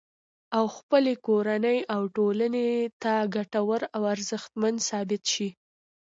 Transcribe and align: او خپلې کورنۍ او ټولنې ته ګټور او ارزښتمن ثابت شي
او 0.57 0.65
خپلې 0.77 1.13
کورنۍ 1.27 1.79
او 1.93 2.01
ټولنې 2.15 2.67
ته 3.01 3.13
ګټور 3.35 3.81
او 3.95 4.01
ارزښتمن 4.13 4.75
ثابت 4.89 5.23
شي 5.33 5.49